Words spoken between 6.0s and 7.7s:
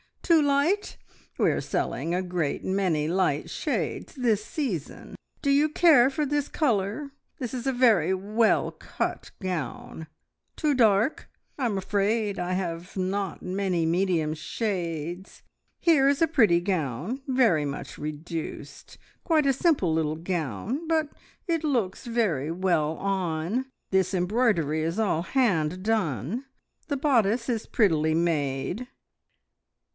for this colour? This is